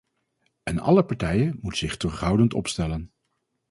En 0.63 0.79
alle 0.79 1.05
partijen 1.05 1.57
moeten 1.61 1.79
zich 1.79 1.97
terughoudend 1.97 2.53
opstellen. 2.53 3.11